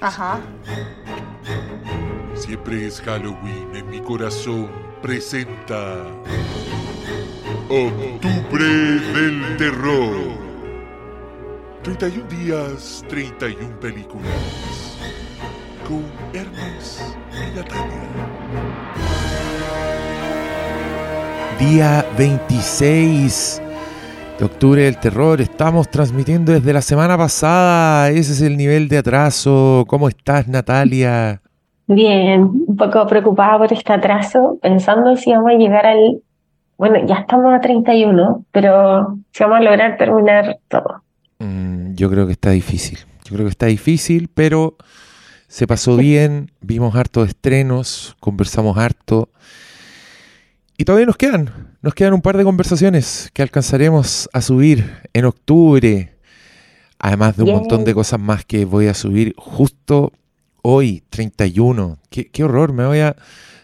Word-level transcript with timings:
Ajá. 0.00 0.40
Siempre 2.34 2.86
es 2.86 3.00
Halloween 3.00 3.74
en 3.74 3.90
mi 3.90 4.00
corazón. 4.00 4.70
Presenta 5.02 6.04
Octubre 7.68 8.64
del 8.64 9.56
Terror. 9.56 10.38
31 11.82 12.28
días, 12.28 13.04
31 13.08 13.80
películas. 13.80 14.30
Con 15.88 16.04
Hermes 16.32 17.02
y 17.32 17.56
Natalia. 17.56 18.08
Día 21.58 22.06
26 22.16 23.60
de 24.40 24.46
octubre 24.46 24.82
del 24.84 24.96
terror. 24.96 25.42
Estamos 25.42 25.90
transmitiendo 25.90 26.52
desde 26.52 26.72
la 26.72 26.80
semana 26.80 27.18
pasada. 27.18 28.08
Ese 28.08 28.32
es 28.32 28.40
el 28.40 28.56
nivel 28.56 28.88
de 28.88 28.96
atraso. 28.96 29.84
¿Cómo 29.86 30.08
estás, 30.08 30.48
Natalia? 30.48 31.42
Bien, 31.86 32.40
un 32.66 32.76
poco 32.76 33.06
preocupada 33.06 33.58
por 33.58 33.70
este 33.70 33.92
atraso, 33.92 34.58
pensando 34.62 35.14
si 35.16 35.30
vamos 35.32 35.50
a 35.50 35.54
llegar 35.56 35.84
al... 35.84 36.22
Bueno, 36.78 37.06
ya 37.06 37.16
estamos 37.16 37.52
a 37.52 37.60
31, 37.60 38.46
pero 38.50 39.18
si 39.30 39.44
vamos 39.44 39.58
a 39.58 39.62
lograr 39.62 39.98
terminar 39.98 40.58
todo. 40.68 41.02
Mm, 41.38 41.92
yo 41.92 42.08
creo 42.08 42.24
que 42.24 42.32
está 42.32 42.50
difícil. 42.50 42.98
Yo 43.24 43.34
creo 43.34 43.44
que 43.44 43.50
está 43.50 43.66
difícil, 43.66 44.30
pero 44.32 44.76
se 45.48 45.66
pasó 45.66 45.98
bien. 45.98 46.50
Vimos 46.62 46.96
hartos 46.96 47.28
estrenos, 47.28 48.16
conversamos 48.20 48.78
harto. 48.78 49.28
Y 50.78 50.86
todavía 50.86 51.06
nos 51.06 51.18
quedan, 51.18 51.50
nos 51.82 51.94
quedan 51.94 52.12
un 52.12 52.20
par 52.20 52.36
de 52.36 52.44
conversaciones 52.44 53.30
que 53.32 53.42
alcanzaremos 53.42 54.28
a 54.32 54.42
subir 54.42 55.00
en 55.12 55.24
octubre, 55.24 56.14
además 56.98 57.36
de 57.36 57.44
un 57.44 57.52
montón 57.52 57.84
de 57.84 57.94
cosas 57.94 58.20
más 58.20 58.44
que 58.44 58.66
voy 58.66 58.86
a 58.86 58.94
subir 58.94 59.34
justo 59.36 60.12
hoy, 60.62 61.02
31. 61.08 61.98
Qué, 62.10 62.26
qué 62.26 62.44
horror, 62.44 62.72
me 62.72 62.84
voy 62.84 62.98
a 62.98 63.16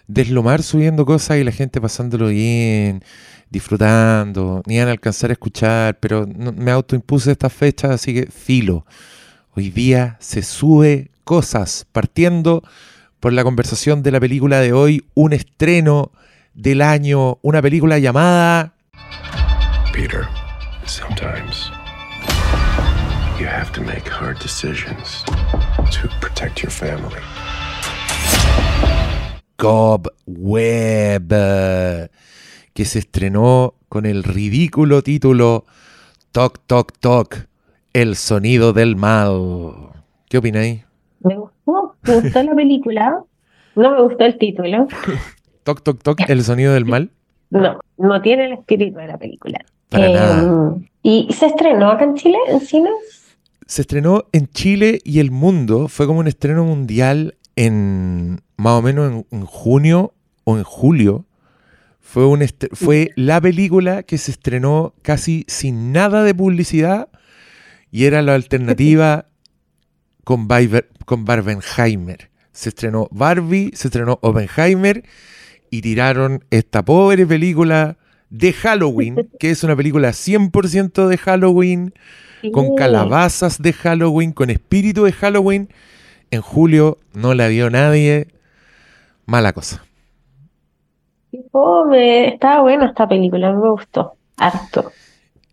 deslomar 0.07 0.63
subiendo 0.63 1.05
cosas 1.05 1.39
y 1.39 1.45
la 1.45 1.53
gente 1.53 1.81
pasándolo 1.81 2.29
bien, 2.29 3.05
disfrutando, 3.51 4.63
ni 4.67 4.79
van 4.79 4.89
a 4.89 4.93
alcanzar 4.93 5.31
a 5.31 5.35
escuchar, 5.35 5.99
pero 6.01 6.27
me 6.27 6.71
autoimpuse 6.71 7.33
esta 7.33 7.51
fecha, 7.51 7.93
así 7.93 8.15
que 8.15 8.27
filo. 8.27 8.87
Hoy 9.55 9.71
día 9.71 10.17
se 10.21 10.43
sube 10.43 11.11
cosas, 11.25 11.87
partiendo 11.93 12.63
por 13.21 13.35
la 13.35 13.45
conversación 13.45 14.03
de 14.03 14.11
la 14.11 14.21
película 14.21 14.61
de 14.61 14.73
hoy, 14.73 15.05
un 15.15 15.35
estreno 15.35 16.13
del 16.57 16.81
año, 16.81 17.39
una 17.43 17.63
película 17.63 17.99
llamada... 17.99 18.73
Peter, 19.93 20.27
sometimes 20.87 21.71
you 23.39 23.47
have 23.47 23.71
to 23.73 23.83
make 23.83 24.09
hard 24.09 24.39
decisions 24.39 25.23
to 25.91 26.09
protect 26.21 26.63
your 26.63 26.71
family. 26.71 27.21
Web, 30.27 31.29
que 32.75 32.85
se 32.85 32.99
estrenó 32.99 33.75
con 33.89 34.05
el 34.05 34.23
ridículo 34.23 35.03
título 35.03 35.65
Toc 36.33 36.61
Toc 36.67 36.93
Toc, 36.99 37.37
el 37.93 38.17
sonido 38.17 38.73
del 38.73 38.97
mal. 38.97 39.93
¿Qué 40.29 40.39
opináis? 40.39 40.85
Me 41.21 41.37
gustó, 41.37 41.97
me 42.03 42.21
gustó 42.21 42.43
la 42.43 42.55
película, 42.55 43.23
no 43.75 43.91
me 43.91 44.03
gustó 44.03 44.25
el 44.25 44.39
título. 44.39 44.89
Toc, 45.67 45.83
toc, 45.83 46.01
toc, 46.01 46.21
el 46.31 46.45
sonido 46.45 46.73
del 46.75 46.85
mal. 46.85 47.11
No, 47.51 47.81
no 47.99 48.23
tiene 48.23 48.45
el 48.45 48.53
espíritu 48.53 48.99
de 48.99 49.09
la 49.09 49.19
película. 49.19 49.59
Para 49.89 50.11
nada. 50.11 50.43
Em, 50.45 50.87
¿Y 51.03 51.27
se 51.33 51.47
estrenó 51.47 51.91
acá 51.91 52.05
en 52.05 52.15
Chile, 52.15 52.39
en 52.47 52.61
cines? 52.61 52.93
Se 53.67 53.81
estrenó 53.81 54.27
en 54.31 54.47
Chile 54.47 55.01
y 55.03 55.19
el 55.19 55.33
mundo. 55.33 55.89
Fue 55.89 56.07
como 56.07 56.21
un 56.21 56.29
estreno 56.29 56.63
mundial 56.63 57.37
en 57.57 58.43
más 58.57 58.75
o 58.75 58.83
menos 58.83 59.25
en, 59.33 59.45
junio 59.45 60.15
o 60.45 60.57
en 60.57 60.63
julio. 60.63 61.27
Fue, 61.99 62.25
un 62.25 62.47
fue 62.71 63.11
la 63.17 63.41
película 63.41 64.05
que 64.05 64.19
se 64.19 64.31
estrenó 64.31 64.95
casi 65.03 65.45
sin 65.49 65.91
nada 65.91 66.23
de 66.23 66.33
publicidad 66.33 67.09
y 67.91 68.05
era 68.05 68.23
la 68.23 68.37
alternativa 68.37 69.27
con, 70.23 70.47
con 71.07 71.25
Barbenheimer. 71.25 72.31
Se 72.53 72.69
estrenó 72.69 73.09
Barbie, 73.11 73.73
se 73.75 73.89
estrenó 73.89 74.21
Oppenheimer 74.23 75.03
y 75.71 75.83
tiraron 75.83 76.45
esta 76.51 76.85
pobre 76.85 77.27
película 77.27 77.97
de 78.31 78.53
Halloween, 78.53 79.29
que 79.39 79.51
es 79.51 79.65
una 79.65 79.77
película 79.77 80.11
100% 80.11 81.07
de 81.07 81.19
Halloween, 81.19 81.95
con 82.53 82.77
calabazas 82.77 83.61
de 83.61 83.73
Halloween, 83.73 84.33
con 84.33 84.51
espíritu 84.51 85.05
de 85.05 85.13
Halloween. 85.13 85.69
En 86.31 86.43
julio 86.43 86.99
no 87.13 87.35
la 87.35 87.49
vio 87.49 87.71
nadie. 87.71 88.29
Mala 89.27 89.53
cosa. 89.53 89.85
Pobre. 91.51 92.35
Estaba 92.35 92.63
buena 92.63 92.87
esta 92.87 93.09
película, 93.09 93.53
me 93.53 93.69
gustó. 93.69 94.15
Harto. 94.37 94.93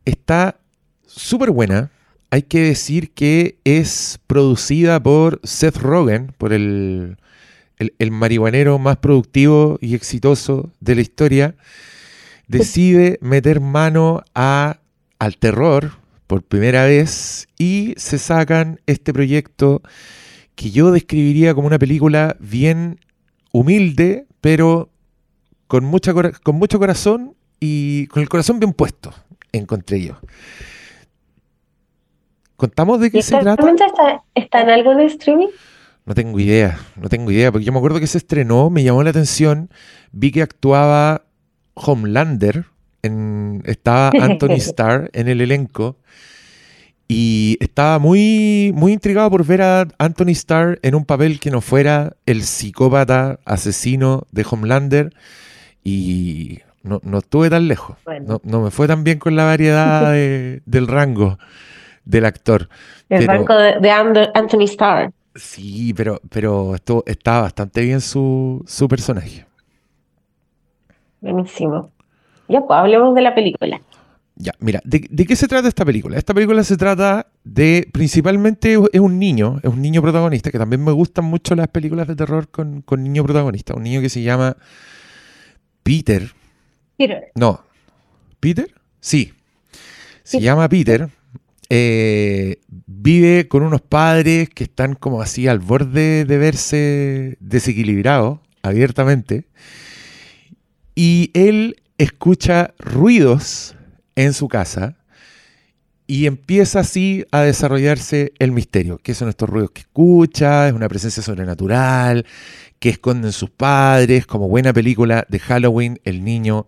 Está 0.05 0.55
súper 1.05 1.51
buena. 1.51 1.89
Hay 2.29 2.43
que 2.43 2.61
decir 2.61 3.13
que 3.13 3.57
es 3.63 4.19
producida 4.27 5.01
por 5.01 5.39
Seth 5.43 5.77
Rogen, 5.77 6.33
por 6.37 6.53
el 6.53 7.17
el, 7.77 8.11
marihuanero 8.11 8.79
más 8.79 8.97
productivo 8.97 9.77
y 9.81 9.95
exitoso 9.95 10.71
de 10.79 10.95
la 10.95 11.01
historia, 11.01 11.55
decide 12.47 13.17
meter 13.21 13.59
mano 13.59 14.23
a, 14.35 14.77
al 15.19 15.37
terror 15.37 15.91
por 16.27 16.43
primera 16.43 16.85
vez 16.85 17.47
y 17.57 17.93
se 17.97 18.17
sacan 18.17 18.79
este 18.85 19.13
proyecto 19.13 19.81
que 20.55 20.71
yo 20.71 20.91
describiría 20.91 21.53
como 21.53 21.67
una 21.67 21.79
película 21.79 22.35
bien 22.39 22.99
humilde, 23.51 24.25
pero 24.41 24.89
con, 25.67 25.83
mucha, 25.85 26.13
con 26.13 26.55
mucho 26.55 26.79
corazón 26.79 27.35
y 27.59 28.07
con 28.07 28.21
el 28.21 28.29
corazón 28.29 28.59
bien 28.59 28.73
puesto, 28.73 29.13
encontré 29.51 30.01
yo. 30.01 30.17
¿Contamos 32.55 32.99
de 32.99 33.11
qué 33.11 33.21
se 33.21 33.37
trata? 33.37 33.69
Está, 33.69 34.23
¿Está 34.35 34.61
en 34.61 34.69
algo 34.69 34.95
de 34.95 35.05
streaming? 35.05 35.47
No 36.05 36.13
tengo 36.15 36.39
idea, 36.39 36.79
no 36.97 37.07
tengo 37.07 37.31
idea, 37.31 37.51
porque 37.51 37.65
yo 37.65 37.71
me 37.71 37.77
acuerdo 37.77 37.99
que 37.99 38.07
se 38.07 38.17
estrenó, 38.17 38.69
me 38.69 38.83
llamó 38.83 39.03
la 39.03 39.11
atención, 39.11 39.69
vi 40.11 40.31
que 40.31 40.41
actuaba 40.41 41.23
Homelander, 41.75 42.65
en, 43.03 43.63
estaba 43.65 44.11
Anthony 44.21 44.57
Starr 44.57 45.09
en 45.13 45.29
el 45.29 45.39
elenco, 45.39 45.97
y 47.07 47.57
estaba 47.61 47.99
muy, 47.99 48.71
muy 48.75 48.91
intrigado 48.91 49.29
por 49.29 49.45
ver 49.45 49.61
a 49.61 49.87
Anthony 49.97 50.31
Starr 50.31 50.79
en 50.81 50.95
un 50.95 51.05
papel 51.05 51.39
que 51.39 51.51
no 51.51 51.61
fuera 51.61 52.17
el 52.25 52.43
psicópata 52.43 53.39
asesino 53.45 54.27
de 54.31 54.45
Homelander, 54.49 55.13
y 55.85 56.59
no, 56.81 56.99
estuve 57.17 57.49
tan 57.49 57.69
lejos, 57.69 57.95
no, 58.43 58.61
me 58.61 58.71
fue 58.71 58.87
tan 58.87 59.05
bien 59.05 59.19
con 59.19 59.37
la 59.37 59.45
variedad 59.45 60.11
del 60.65 60.87
rango 60.87 61.37
del 62.03 62.25
actor. 62.25 62.67
El 63.07 63.25
rango 63.25 63.55
de, 63.55 63.79
de 63.79 63.89
Anthony 63.89 64.65
Starr. 64.65 65.13
Sí, 65.35 65.93
pero, 65.95 66.21
pero 66.29 66.75
esto, 66.75 67.03
está 67.07 67.41
bastante 67.41 67.81
bien 67.81 68.01
su, 68.01 68.63
su 68.67 68.87
personaje. 68.87 69.45
Buenísimo. 71.21 71.91
Ya, 72.47 72.61
pues 72.61 72.77
hablemos 72.77 73.15
de 73.15 73.21
la 73.21 73.33
película. 73.33 73.81
Ya, 74.35 74.51
mira, 74.59 74.81
¿de, 74.83 75.01
qué 75.01 75.35
se 75.35 75.47
trata 75.47 75.67
esta 75.67 75.85
película? 75.85 76.17
Esta 76.17 76.33
película 76.33 76.63
se 76.63 76.75
trata 76.75 77.27
de, 77.43 77.87
principalmente 77.93 78.77
es 78.91 78.99
un 78.99 79.19
niño, 79.19 79.59
es 79.61 79.71
un 79.71 79.81
niño 79.81 80.01
protagonista, 80.01 80.51
que 80.51 80.57
también 80.57 80.83
me 80.83 80.91
gustan 80.91 81.25
mucho 81.25 81.55
las 81.55 81.67
películas 81.67 82.07
de 82.07 82.15
terror 82.15 82.49
con, 82.49 82.81
con 82.81 83.03
niño 83.03 83.23
protagonista, 83.23 83.75
un 83.75 83.83
niño 83.83 84.01
que 84.01 84.09
se 84.09 84.23
llama 84.23 84.57
Peter. 85.83 86.31
Peter. 86.97 87.31
No, 87.35 87.61
¿Peter? 88.39 88.73
Sí. 88.99 89.33
Se 90.23 90.41
llama 90.41 90.67
Peter 90.67 91.09
eh, 91.75 92.59
vive 92.85 93.47
con 93.47 93.63
unos 93.63 93.81
padres 93.81 94.47
que 94.47 94.65
están 94.65 94.93
como 94.93 95.23
así 95.23 95.47
al 95.47 95.57
borde 95.57 96.23
de 96.23 96.37
verse 96.37 97.37
desequilibrados 97.39 98.41
abiertamente. 98.61 99.47
Y 100.93 101.31
él 101.33 101.81
escucha 101.97 102.75
ruidos 102.77 103.75
en 104.15 104.33
su 104.33 104.49
casa 104.49 104.97
y 106.05 106.27
empieza 106.27 106.81
así 106.81 107.25
a 107.31 107.41
desarrollarse 107.41 108.33
el 108.37 108.51
misterio. 108.51 108.99
¿Qué 108.99 109.15
son 109.15 109.29
estos 109.29 109.49
ruidos 109.49 109.71
que 109.71 109.81
escucha? 109.81 110.67
¿Es 110.67 110.75
una 110.75 110.87
presencia 110.87 111.23
sobrenatural? 111.23 112.23
¿Qué 112.77 112.89
esconden 112.89 113.31
sus 113.31 113.49
padres? 113.49 114.27
Como 114.27 114.47
buena 114.47 114.73
película 114.73 115.25
de 115.27 115.39
Halloween, 115.39 115.99
el 116.03 116.23
niño 116.23 116.67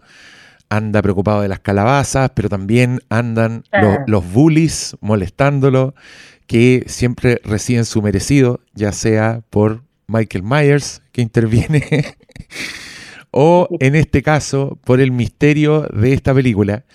anda 0.69 1.01
preocupado 1.01 1.41
de 1.41 1.47
las 1.47 1.59
calabazas, 1.59 2.31
pero 2.35 2.50
también 2.50 3.00
andan 3.09 3.63
ah. 3.71 4.03
los, 4.07 4.31
bullies 4.31 4.97
molestándolo, 5.01 5.95
que 6.47 6.83
siempre 6.88 7.41
reciben 7.44 7.85
su 7.85 8.01
merecido, 8.01 8.62
ya 8.73 8.91
sea 8.91 9.41
por 9.50 9.83
Michael 10.07 10.44
Myers, 10.44 11.01
que 11.12 11.21
interviene, 11.21 12.15
o 13.31 13.67
en 13.79 13.95
este 13.95 14.21
caso 14.21 14.79
por 14.83 15.00
el 15.00 15.12
misterio 15.12 15.83
de 15.94 16.13
esta 16.13 16.33
película, 16.33 16.85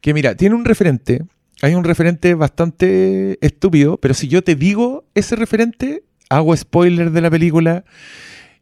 que 0.00 0.14
mira, 0.14 0.34
tiene 0.34 0.54
un 0.54 0.64
referente 0.64 1.24
hay 1.62 1.74
un 1.74 1.84
referente 1.84 2.34
bastante 2.34 3.38
estúpido, 3.44 3.98
pero 3.98 4.14
si 4.14 4.28
yo 4.28 4.42
te 4.42 4.54
digo 4.54 5.04
ese 5.14 5.36
referente, 5.36 6.04
hago 6.30 6.56
spoiler 6.56 7.10
de 7.10 7.20
la 7.20 7.30
película 7.30 7.84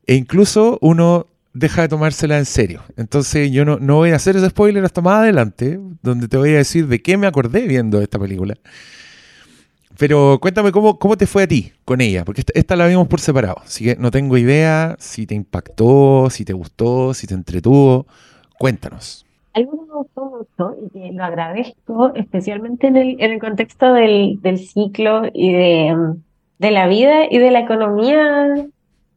e 0.06 0.14
incluso 0.14 0.78
uno 0.80 1.26
deja 1.52 1.82
de 1.82 1.88
tomársela 1.88 2.38
en 2.38 2.44
serio. 2.44 2.82
Entonces 2.96 3.50
yo 3.50 3.64
no, 3.64 3.78
no 3.78 3.96
voy 3.96 4.10
a 4.10 4.16
hacer 4.16 4.36
ese 4.36 4.50
spoiler 4.50 4.84
hasta 4.84 5.00
más 5.00 5.20
adelante, 5.20 5.80
donde 6.02 6.28
te 6.28 6.36
voy 6.36 6.50
a 6.50 6.58
decir 6.58 6.86
de 6.86 7.00
qué 7.00 7.16
me 7.16 7.26
acordé 7.26 7.66
viendo 7.66 8.00
esta 8.00 8.18
película. 8.18 8.54
Pero 9.98 10.38
cuéntame 10.40 10.70
cómo, 10.70 10.98
cómo 10.98 11.16
te 11.16 11.26
fue 11.26 11.42
a 11.42 11.48
ti 11.48 11.72
con 11.84 12.00
ella, 12.00 12.24
porque 12.24 12.42
esta, 12.42 12.52
esta 12.54 12.76
la 12.76 12.86
vimos 12.86 13.08
por 13.08 13.18
separado, 13.18 13.56
así 13.64 13.84
que 13.84 13.96
no 13.96 14.12
tengo 14.12 14.38
idea 14.38 14.94
si 15.00 15.26
te 15.26 15.34
impactó, 15.34 16.30
si 16.30 16.44
te 16.44 16.52
gustó, 16.52 17.14
si 17.14 17.26
te 17.26 17.34
entretuvo. 17.34 18.06
Cuéntanos. 18.58 19.26
Algo 19.54 19.72
que 19.72 19.86
me 19.86 19.94
gustó 19.94 20.24
mucho 20.24 20.76
y 20.86 20.90
que 20.90 21.12
lo 21.12 21.24
agradezco, 21.24 22.14
especialmente 22.14 22.86
en 22.86 22.96
el, 22.96 23.16
en 23.20 23.32
el 23.32 23.40
contexto 23.40 23.92
del, 23.92 24.40
del 24.40 24.58
ciclo 24.58 25.22
y 25.34 25.52
de, 25.52 26.14
de 26.58 26.70
la 26.70 26.86
vida 26.86 27.24
y 27.28 27.38
de 27.38 27.50
la 27.50 27.60
economía 27.60 28.68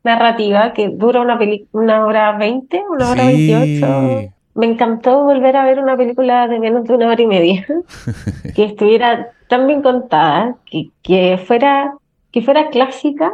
narrativa, 0.04 0.74
que 0.74 0.90
dura 0.90 1.22
una, 1.22 1.40
una 1.72 2.06
hora 2.06 2.38
veinte, 2.38 2.84
una 2.90 3.10
hora 3.10 3.26
Sí. 3.26 3.48
veintiocho. 3.48 4.32
Me 4.54 4.66
encantó 4.66 5.24
volver 5.24 5.56
a 5.56 5.64
ver 5.64 5.80
una 5.80 5.96
película 5.96 6.48
de 6.48 6.60
menos 6.60 6.84
de 6.84 6.96
una 6.96 7.08
hora 7.08 7.22
y 7.22 7.28
media, 7.28 7.66
que 8.56 8.66
estuviera 8.66 9.30
tan 9.48 9.68
bien 9.68 9.82
contada, 9.82 10.56
que, 10.66 10.90
que 11.04 11.38
fuera, 11.38 11.94
que 12.32 12.42
fuera 12.42 12.70
clásica, 12.70 13.32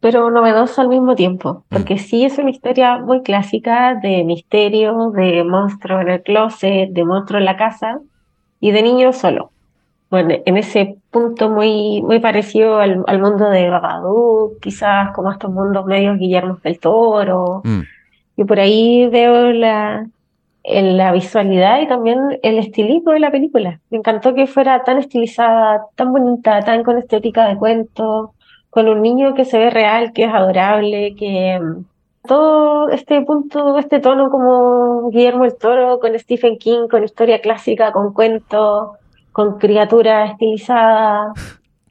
pero 0.00 0.30
novedosa 0.30 0.82
al 0.82 0.88
mismo 0.88 1.14
tiempo. 1.14 1.64
Porque 1.68 1.98
sí 1.98 2.24
es 2.24 2.38
una 2.38 2.50
historia 2.50 2.98
muy 2.98 3.22
clásica 3.22 3.94
de 3.94 4.24
misterio, 4.24 5.10
de 5.10 5.42
monstruo 5.44 6.00
en 6.00 6.08
el 6.08 6.22
closet, 6.22 6.90
de 6.90 7.04
monstruo 7.04 7.38
en 7.38 7.46
la 7.46 7.56
casa 7.56 7.98
y 8.60 8.70
de 8.70 8.82
niño 8.82 9.12
solo. 9.12 9.52
Bueno, 10.10 10.34
en 10.46 10.56
ese 10.56 10.96
punto 11.10 11.50
muy, 11.50 12.00
muy 12.02 12.18
parecido 12.18 12.78
al, 12.78 13.04
al 13.06 13.20
mundo 13.20 13.50
de 13.50 13.68
Babadook, 13.68 14.58
quizás 14.60 15.10
como 15.14 15.30
estos 15.30 15.50
mundos 15.50 15.84
medios 15.84 16.18
Guillermo 16.18 16.58
del 16.62 16.78
Toro. 16.80 17.60
Mm, 17.64 17.80
Y 18.36 18.44
por 18.44 18.58
ahí 18.58 19.06
veo 19.08 19.52
la, 19.52 20.06
en 20.62 20.96
la 20.96 21.12
visualidad 21.12 21.80
y 21.82 21.88
también 21.88 22.38
el 22.42 22.58
estilismo 22.58 23.12
de 23.12 23.20
la 23.20 23.30
película. 23.30 23.80
Me 23.90 23.98
encantó 23.98 24.34
que 24.34 24.46
fuera 24.46 24.82
tan 24.84 24.98
estilizada, 24.98 25.82
tan 25.94 26.12
bonita, 26.12 26.60
tan 26.60 26.84
con 26.84 26.96
estética 26.98 27.46
de 27.48 27.56
cuento, 27.56 28.32
con 28.70 28.88
un 28.88 29.02
niño 29.02 29.34
que 29.34 29.44
se 29.44 29.58
ve 29.58 29.70
real, 29.70 30.12
que 30.12 30.24
es 30.24 30.32
adorable, 30.32 31.14
que 31.16 31.58
mm, 31.60 31.84
todo 32.26 32.88
este 32.90 33.20
punto, 33.22 33.76
este 33.78 34.00
tono 34.00 34.30
como 34.30 35.10
Guillermo 35.10 35.44
el 35.44 35.56
Toro, 35.56 35.98
con 36.00 36.18
Stephen 36.18 36.56
King, 36.58 36.88
con 36.90 37.04
historia 37.04 37.40
clásica, 37.40 37.92
con 37.92 38.12
cuento, 38.14 38.94
con 39.38 39.56
criatura 39.56 40.32
estilizada. 40.32 41.32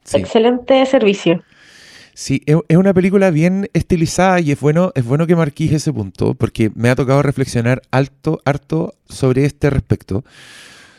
sí. 0.04 0.18
Excelente 0.18 0.84
servicio. 0.84 1.42
Sí, 2.12 2.42
es, 2.44 2.58
es 2.68 2.76
una 2.76 2.92
película 2.92 3.30
bien 3.30 3.70
estilizada 3.72 4.38
y 4.40 4.52
es 4.52 4.60
bueno, 4.60 4.92
es 4.94 5.02
bueno 5.02 5.26
que 5.26 5.34
marquís 5.34 5.72
ese 5.72 5.90
punto, 5.90 6.34
porque 6.34 6.70
me 6.74 6.90
ha 6.90 6.94
tocado 6.94 7.22
reflexionar 7.22 7.80
alto, 7.90 8.42
harto 8.44 8.92
sobre 9.08 9.46
este 9.46 9.70
respecto. 9.70 10.24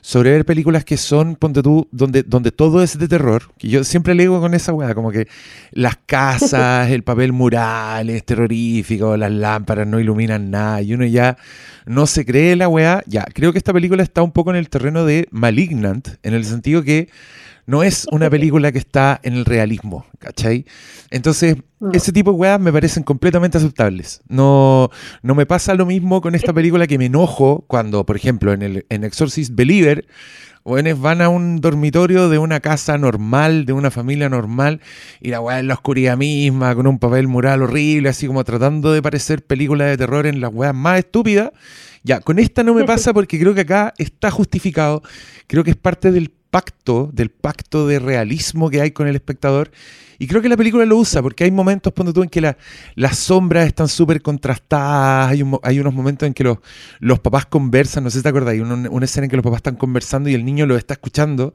Sobre 0.02 0.32
ver 0.32 0.46
películas 0.46 0.86
que 0.86 0.98
son, 0.98 1.36
ponte 1.36 1.62
tú, 1.62 1.88
donde, 1.92 2.24
donde 2.24 2.52
todo 2.52 2.82
es 2.82 2.98
de 2.98 3.08
terror, 3.08 3.44
que 3.58 3.68
yo 3.68 3.84
siempre 3.84 4.16
le 4.16 4.24
digo 4.24 4.40
con 4.40 4.54
esa 4.54 4.74
weá, 4.74 4.96
como 4.96 5.12
que 5.12 5.28
las 5.72 5.98
casas, 6.06 6.90
el 6.92 7.04
papel 7.04 7.34
mural 7.34 8.10
es 8.10 8.24
terrorífico, 8.26 9.18
las 9.18 9.32
lámparas 9.32 9.88
no 9.88 10.00
iluminan 10.00 10.52
nada, 10.52 10.82
y 10.82 10.94
uno 10.94 11.06
ya 11.06 11.38
no 11.86 12.08
se 12.08 12.26
cree 12.26 12.56
la 12.56 12.68
weá. 12.68 13.04
Ya, 13.08 13.26
creo 13.34 13.52
que 13.52 13.58
esta 13.58 13.74
película 13.74 14.04
está 14.04 14.22
un 14.22 14.32
poco 14.32 14.52
en 14.52 14.58
el 14.58 14.70
terreno 14.70 15.06
de 15.06 15.28
Malignant, 15.32 16.08
en 16.24 16.34
el 16.34 16.46
sentido 16.46 16.84
que 16.84 17.10
no 17.70 17.84
es 17.84 18.08
una 18.12 18.30
película 18.30 18.72
que 18.72 18.80
está 18.80 19.20
en 19.24 19.34
el 19.34 19.46
realismo, 19.46 20.06
¿cachai? 20.20 20.66
Entonces, 21.12 21.58
Mm. 21.80 21.92
ese 21.94 22.12
tipo 22.12 22.32
de 22.32 22.38
weas 22.38 22.60
me 22.60 22.74
parecen 22.74 23.04
completamente 23.04 23.58
aceptables. 23.58 24.22
No, 24.28 24.90
no 25.24 25.34
me 25.36 25.46
pasa 25.46 25.74
lo 25.76 25.86
mismo 25.86 26.22
con 26.22 26.36
esta 26.36 26.52
película 26.52 26.88
que 26.88 26.98
me 26.98 27.06
enojo 27.06 27.64
cuando, 27.68 28.06
por 28.06 28.18
ejemplo, 28.18 28.52
en, 28.52 28.62
el, 28.62 28.86
en 28.90 29.06
Exorcist 29.06 29.56
Believer, 29.56 30.06
weones 30.66 31.00
van 31.00 31.22
a 31.22 31.30
un 31.30 31.62
dormitorio 31.62 32.28
de 32.28 32.38
una 32.38 32.60
casa 32.60 32.98
normal, 32.98 33.66
de 33.66 33.72
una 33.72 33.92
familia 33.92 34.28
normal, 34.28 34.82
y 35.22 35.30
la 35.30 35.40
weá 35.40 35.60
en 35.60 35.68
la 35.68 35.76
oscuridad 35.76 36.18
misma, 36.18 36.76
con 36.76 36.86
un 36.86 37.00
papel 37.00 37.30
mural 37.30 37.62
horrible, 37.62 38.10
así 38.10 38.28
como 38.28 38.44
tratando 38.44 38.92
de 38.92 39.02
parecer 39.02 39.46
película 39.46 39.86
de 39.86 39.96
terror 39.96 40.28
en 40.28 40.42
las 40.42 40.54
weas 40.54 40.76
más 40.76 41.00
estúpidas. 41.00 41.52
Ya, 42.04 42.20
con 42.20 42.40
esta 42.40 42.64
no 42.64 42.74
me 42.74 42.84
pasa 42.86 43.14
porque 43.14 43.40
creo 43.40 43.54
que 43.56 43.62
acá 43.62 43.94
está 43.98 44.32
justificado. 44.32 45.02
Creo 45.48 45.64
que 45.64 45.72
es 45.72 45.78
parte 45.78 46.12
del 46.12 46.34
pacto, 46.50 47.10
del 47.14 47.30
pacto 47.30 47.88
de 47.88 48.00
realismo 48.00 48.70
que 48.70 48.82
hay 48.82 48.92
con 48.92 49.08
el 49.08 49.16
espectador. 49.16 49.72
Y 50.22 50.28
creo 50.28 50.42
que 50.42 50.50
la 50.50 50.58
película 50.58 50.86
lo 50.86 50.98
usa, 50.98 51.22
porque 51.22 51.46
hay 51.46 51.52
momentos, 51.52 51.94
cuando 51.96 52.12
tú, 52.12 52.24
en 52.24 52.30
que 52.30 52.42
la- 52.42 52.58
las 52.96 53.18
sombras 53.18 53.68
están 53.68 53.88
súper 53.88 54.22
contrastadas, 54.22 55.30
hay, 55.32 55.42
un 55.44 55.52
mo- 55.52 55.62
hay 55.64 55.80
unos 55.80 55.94
momentos 55.94 56.28
en 56.28 56.34
que 56.34 56.44
los, 56.44 56.58
los 57.00 57.20
papás 57.20 57.46
conversan, 57.46 58.04
no 58.04 58.10
sé 58.10 58.18
si 58.18 58.24
te 58.24 58.30
acuerdas, 58.30 58.52
hay 58.54 58.60
una, 58.60 58.90
una 58.90 59.06
escena 59.06 59.26
en 59.26 59.30
que 59.32 59.38
los 59.38 59.44
papás 59.44 59.58
están 59.60 59.76
conversando 59.78 60.28
y 60.30 60.34
el 60.34 60.44
niño 60.44 60.66
lo 60.66 60.76
está 60.76 60.94
escuchando, 60.96 61.54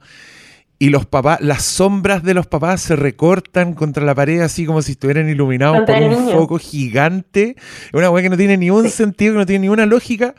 y 0.79 0.89
los 0.89 1.05
papás, 1.05 1.39
las 1.41 1.63
sombras 1.63 2.23
de 2.23 2.33
los 2.33 2.47
papás 2.47 2.81
se 2.81 2.95
recortan 2.95 3.75
contra 3.75 4.03
la 4.03 4.13
pared 4.15 4.41
así 4.41 4.65
como 4.65 4.81
si 4.81 4.93
estuvieran 4.93 5.29
iluminados 5.29 5.83
por 5.85 5.95
un 5.95 6.09
niño. 6.09 6.31
foco 6.37 6.57
gigante. 6.57 7.55
Es 7.57 7.93
una 7.93 8.09
weá 8.09 8.23
que 8.23 8.29
no 8.29 8.35
tiene 8.35 8.57
ni 8.57 8.69
un 8.71 8.89
sentido, 8.89 9.33
que 9.33 9.39
no 9.39 9.45
tiene 9.45 9.61
ni 9.67 9.69
una 9.69 9.85
lógica, 9.85 10.35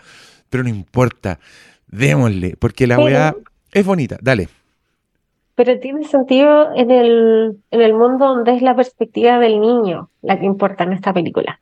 pero 0.50 0.62
no 0.64 0.68
importa, 0.68 1.38
démosle, 1.86 2.56
porque 2.58 2.86
la 2.86 2.96
weá 2.98 3.34
es 3.80 3.86
bonita, 3.86 4.16
dale. 4.22 4.48
Pero 5.54 5.78
tiene 5.80 6.04
sentido 6.04 6.74
en 6.74 6.90
el, 6.90 7.56
en 7.70 7.80
el 7.80 7.94
mundo 7.94 8.26
donde 8.26 8.54
es 8.54 8.62
la 8.62 8.74
perspectiva 8.76 9.38
del 9.38 9.60
niño 9.60 10.10
la 10.22 10.38
que 10.38 10.44
importa 10.46 10.84
en 10.84 10.92
esta 10.92 11.12
película. 11.12 11.60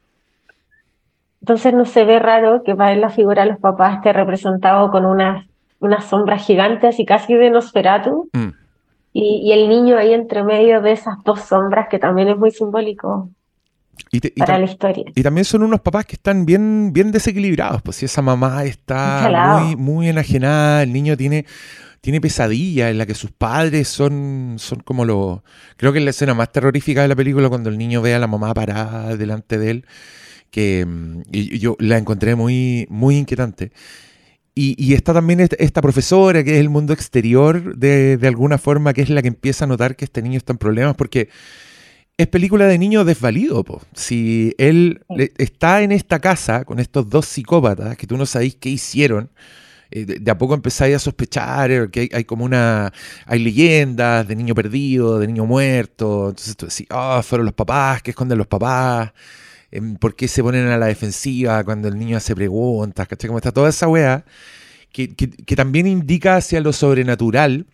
Entonces 1.41 1.75
no 1.75 1.85
se 1.85 2.05
ve 2.05 2.19
raro 2.19 2.63
que 2.65 2.75
para 2.75 2.93
él 2.93 3.01
la 3.01 3.11
figura 3.11 3.43
de 3.45 3.51
los 3.51 3.59
papás 3.61 3.97
esté 3.97 4.13
representado 4.13 4.91
con 4.91 5.05
unas, 5.05 5.47
unas 5.81 6.05
sombras 6.07 6.45
gigantes 6.47 6.99
y 6.99 7.05
casi 7.05 7.35
de 7.35 7.51
Nosferatu, 7.51 8.31
Mm. 8.33 8.49
y, 9.13 9.43
y 9.45 9.53
el 9.53 9.69
niño 9.69 9.97
ahí 9.99 10.13
entre 10.15 10.43
medio 10.43 10.81
de 10.81 10.93
esas 10.93 11.23
dos 11.25 11.41
sombras 11.43 11.89
que 11.89 11.99
también 11.99 12.29
es 12.29 12.37
muy 12.39 12.51
simbólico 12.51 13.29
Y 14.11 14.21
te- 14.21 14.33
y 14.35 14.41
para 14.41 14.59
la 14.59 14.65
historia. 14.65 15.05
Y 15.15 15.23
también 15.23 15.45
son 15.45 15.63
unos 15.63 15.81
papás 15.81 16.07
que 16.07 16.15
están 16.17 16.47
bien, 16.47 16.93
bien 16.93 17.13
desequilibrados. 17.13 17.83
Pues 17.83 17.97
si 17.97 18.07
esa 18.07 18.23
mamá 18.23 18.65
está 18.65 19.61
muy, 19.61 19.77
muy 19.77 20.09
enajenada, 20.09 20.83
el 20.83 20.93
niño 20.93 21.17
tiene, 21.17 21.45
tiene 22.05 22.21
pesadillas 22.21 22.91
en 22.91 22.99
la 22.99 23.07
que 23.07 23.15
sus 23.15 23.31
padres 23.31 23.89
son, 23.89 24.57
son 24.59 24.81
como 24.81 25.07
los. 25.07 25.41
Creo 25.79 25.91
que 25.91 26.01
es 26.01 26.05
la 26.05 26.11
escena 26.11 26.35
más 26.35 26.53
terrorífica 26.53 27.01
de 27.01 27.09
la 27.09 27.17
película 27.17 27.49
cuando 27.49 27.71
el 27.71 27.79
niño 27.79 28.03
ve 28.03 28.15
a 28.15 28.19
la 28.19 28.27
mamá 28.27 28.53
parada 28.53 29.17
delante 29.17 29.57
de 29.57 29.71
él. 29.71 29.87
Que 30.51 30.85
mm, 30.87 31.23
y- 31.33 31.59
yo 31.59 31.77
la 31.81 31.97
encontré 31.97 32.35
muy, 32.35 32.87
muy 32.91 33.17
inquietante. 33.17 33.73
Y, 34.55 34.77
y 34.77 34.93
está 34.93 35.15
también 35.15 35.41
esta, 35.41 35.81
profesora 35.81 36.45
que 36.45 36.57
es 36.57 36.61
el 36.61 36.69
mundo 36.69 36.93
exterior 36.93 37.75
de, 37.75 38.19
de 38.19 38.29
alguna 38.29 38.59
forma, 38.59 38.93
que 38.93 39.01
es 39.01 39.09
la 39.09 39.23
que 39.23 39.29
empieza 39.29 39.65
a 39.65 39.69
notar 39.69 39.97
que 39.97 40.05
este 40.05 40.21
niño 40.21 40.37
está 40.37 40.53
en 40.53 40.59
problemas, 40.59 40.97
porque 40.97 41.31
es 42.19 42.27
película 42.27 42.67
de 42.67 42.77
niño 42.79 43.07
desvalido. 43.07 43.65
Po. 43.65 43.81
Si 43.95 44.55
él 44.59 45.01
está 45.39 45.81
en 45.81 45.91
esta 45.91 46.21
casa 46.21 46.67
con 46.67 46.81
estos 46.81 47.09
dos 47.09 47.25
psicópatas 47.25 47.97
que 47.97 48.07
tú 48.07 48.19
no 48.19 48.27
sabéis 48.27 48.57
qué 48.57 48.69
hicieron, 48.69 49.31
eh, 49.95 50.05
de, 50.05 50.19
de 50.19 50.31
a 50.31 50.37
poco 50.37 50.55
empezáis 50.55 50.97
a 50.97 50.99
sospechar 50.99 51.71
eh, 51.71 51.89
que 51.91 52.01
hay, 52.01 52.09
hay 52.13 52.25
como 52.25 52.45
una. 52.45 52.93
Hay 53.27 53.39
leyendas 53.39 54.27
de 54.29 54.35
niño 54.37 54.55
perdido, 54.55 55.19
de 55.21 55.27
niño 55.29 55.47
muerto. 55.47 56.31
Entonces 56.31 56.57
tú 56.57 56.67
decís, 56.67 56.87
ah, 56.91 57.23
fueron 57.25 57.45
los 57.47 57.55
papás, 57.55 58.03
¿qué 58.03 58.11
esconden 58.11 58.39
los 58.39 58.47
papás? 58.49 59.13
Em, 59.71 59.97
¿Por 59.97 60.15
qué 60.17 60.27
se 60.29 60.43
ponen 60.43 60.67
a 60.69 60.77
la 60.79 60.87
defensiva 60.87 61.63
cuando 61.65 61.89
el 61.89 61.99
niño 61.99 62.17
hace 62.17 62.35
preguntas? 62.35 63.07
¿Cachai? 63.09 63.29
Como 63.29 63.39
está 63.39 63.53
toda 63.53 63.71
esa 63.71 63.89
weá 63.89 64.25
que, 64.93 65.15
que- 65.15 65.31
que 65.31 65.57
también 65.57 65.87
indica 65.87 66.37
hacia 66.37 66.61
lo 66.61 66.73
sobrenatural, 66.73 67.67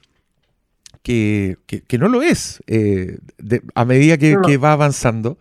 que, 1.03 1.57
que- 1.67 1.83
que 1.83 1.99
no 1.99 2.09
lo 2.09 2.23
es 2.23 2.63
eh, 2.67 3.19
de- 3.39 3.63
a 3.75 3.85
medida 3.85 4.17
que, 4.19 4.35
No. 4.35 4.43
que 4.43 4.57
va 4.59 4.73
avanzando. 4.73 5.39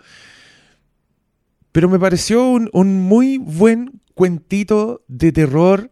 Pero 1.71 1.87
me 1.89 1.99
pareció 1.99 2.45
un, 2.49 2.69
un 2.73 3.01
muy 3.01 3.37
buen 3.37 4.01
cuentito 4.15 5.03
de 5.07 5.31
terror, 5.31 5.91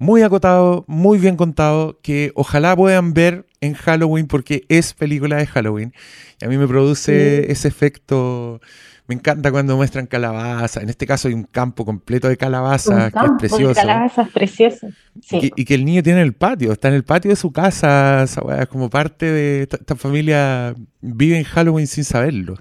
muy 0.00 0.22
acotado, 0.22 0.84
muy 0.88 1.18
bien 1.18 1.36
contado, 1.36 2.00
que 2.02 2.32
ojalá 2.34 2.74
puedan 2.74 3.12
ver 3.14 3.46
en 3.60 3.74
Halloween 3.74 4.26
porque 4.26 4.64
es 4.68 4.94
película 4.94 5.36
de 5.36 5.46
Halloween. 5.46 5.92
Y 6.40 6.46
a 6.46 6.48
mí 6.48 6.56
me 6.58 6.66
produce 6.66 7.44
Sí. 7.44 7.52
ese 7.52 7.68
efecto. 7.68 8.60
Me 9.06 9.14
encanta 9.16 9.50
cuando 9.50 9.76
muestran 9.76 10.06
calabaza. 10.06 10.80
En 10.80 10.88
este 10.88 11.04
caso 11.06 11.28
hay 11.28 11.34
un 11.34 11.42
campo 11.44 11.84
completo 11.84 12.28
de 12.28 12.34
Un 12.34 12.36
calabaza, 12.38 13.10
que 13.10 13.18
es 13.18 13.24
de 13.32 13.38
precioso. 13.38 13.74
calabazas 13.74 14.28
precioso. 14.30 14.88
Y 15.30 15.40
que, 15.40 15.52
y 15.54 15.64
que 15.64 15.74
el 15.74 15.84
niño 15.84 16.02
tiene 16.02 16.20
en 16.20 16.26
el 16.26 16.32
patio, 16.32 16.72
está 16.72 16.88
en 16.88 16.94
el 16.94 17.04
patio 17.04 17.28
de 17.30 17.36
su 17.36 17.52
casa, 17.52 18.22
es 18.22 18.38
como 18.68 18.88
parte 18.88 19.26
de 19.30 19.62
esta, 19.62 19.76
esta 19.76 19.96
familia 19.96 20.74
vive 21.00 21.36
en 21.36 21.44
Halloween 21.44 21.86
sin 21.88 22.04
saberlo. 22.04 22.54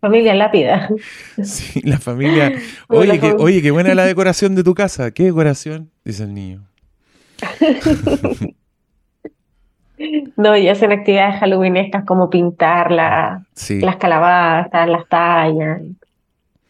Familia 0.00 0.34
lápida. 0.34 0.88
Sí, 1.42 1.80
la 1.82 1.98
familia, 1.98 2.50
la 2.88 2.96
oye, 2.98 3.18
que, 3.20 3.32
oye, 3.38 3.62
qué 3.62 3.70
buena 3.70 3.94
la 3.94 4.04
decoración 4.04 4.54
de 4.54 4.62
tu 4.64 4.74
casa. 4.74 5.10
¿Qué 5.12 5.24
decoración? 5.24 5.90
Dice 6.04 6.24
el 6.24 6.34
niño. 6.34 6.66
No, 10.36 10.54
y 10.56 10.68
hacen 10.68 10.92
actividades 10.92 11.40
halloweenescas 11.40 12.04
como 12.04 12.28
pintar 12.28 12.92
la- 12.92 13.46
Sí. 13.54 13.80
las 13.80 13.96
calabazas, 13.96 14.88
las 14.88 15.08
tallas. 15.08 15.80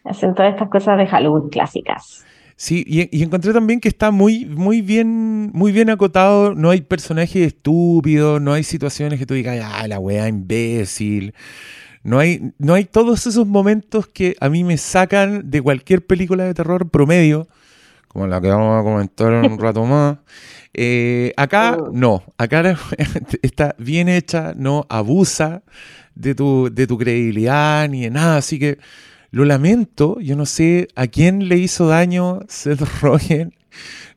Hacen 0.04 0.32
todas 0.34 0.52
estas 0.52 0.68
cosas 0.68 0.96
de 0.98 1.08
Halloween 1.08 1.48
clásicas. 1.48 2.24
Sí, 2.54 2.84
y, 2.86 3.08
y 3.18 3.24
encontré 3.24 3.52
también 3.52 3.80
que 3.80 3.88
está 3.88 4.12
muy, 4.12 4.46
muy 4.46 4.80
bien, 4.80 5.50
muy 5.52 5.72
bien 5.72 5.90
acotado. 5.90 6.54
No 6.54 6.70
hay 6.70 6.82
personajes 6.82 7.48
estúpidos, 7.48 8.40
no 8.40 8.52
hay 8.52 8.62
situaciones 8.62 9.18
que 9.18 9.26
tú 9.26 9.34
digas, 9.34 9.58
ah, 9.64 9.88
la 9.88 9.98
weá 9.98 10.28
imbécil. 10.28 11.34
No 12.06 12.20
hay, 12.20 12.52
no 12.58 12.74
hay 12.74 12.84
todos 12.84 13.26
esos 13.26 13.48
momentos 13.48 14.06
que 14.06 14.36
a 14.40 14.48
mí 14.48 14.62
me 14.62 14.78
sacan 14.78 15.50
de 15.50 15.60
cualquier 15.60 16.06
película 16.06 16.44
de 16.44 16.54
terror 16.54 16.88
promedio, 16.88 17.48
como 18.06 18.28
la 18.28 18.40
que 18.40 18.48
vamos 18.48 18.80
a 18.80 18.84
comentar 18.84 19.32
en 19.32 19.50
un 19.52 19.58
rato 19.66 19.84
más. 19.84 20.18
Eh, 20.72 21.32
acá 21.36 21.76
Oh. 21.80 21.90
no, 21.92 22.22
acá 22.38 22.76
está 23.42 23.74
bien 23.78 24.08
hecha, 24.08 24.54
no 24.56 24.86
abusa 24.88 25.62
de 26.14 26.36
tu, 26.36 26.70
de 26.72 26.86
tu 26.86 26.96
credibilidad 26.96 27.88
ni 27.88 28.02
de 28.02 28.10
nada, 28.10 28.36
así 28.36 28.60
que 28.60 28.78
lo 29.32 29.44
lamento, 29.44 30.20
yo 30.20 30.36
no 30.36 30.46
sé 30.46 30.86
a 30.94 31.08
quién 31.08 31.48
le 31.48 31.58
hizo 31.58 31.88
daño 31.88 32.40
Seth 32.48 32.80
Rogen, 33.02 33.52